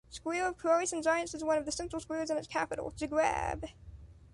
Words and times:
Square 0.09 0.47
of 0.47 0.57
Croatian 0.57 1.03
Giants 1.03 1.35
is 1.35 1.43
one 1.43 1.59
of 1.59 1.65
the 1.65 1.71
central 1.71 1.99
squares 1.99 2.31
in 2.31 2.37
its 2.39 2.47
capital-- 2.47 2.91
Zagreb. 2.97 3.69